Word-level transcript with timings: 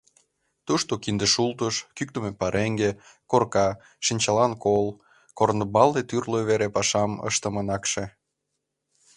Тушто 0.65 0.93
кинде 1.03 1.27
шултыш, 1.33 1.75
кӱктымӧ 1.95 2.31
пареҥге, 2.39 2.91
корка, 3.31 3.69
шинчалан 4.05 4.53
кол— 4.63 4.83
корнымбалне 5.37 6.01
тӱрлӧ 6.09 6.39
вере 6.49 6.67
пашам 6.75 7.11
ыштымын 7.29 7.67
акше. 7.77 8.05